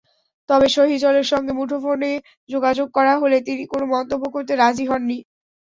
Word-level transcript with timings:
তবে 0.49 0.67
সহিজলের 0.69 1.25
সঙ্গে 1.31 1.53
মুঠোফোনে 1.53 2.11
যোগাযোগ 2.49 2.87
করা 2.93 3.13
হলে 3.21 3.37
তিনি 3.47 3.63
কোনো 3.71 3.85
মন্তব্য 3.93 4.23
করতে 4.35 4.53
রাজি 4.55 4.85
হননি। 4.87 5.17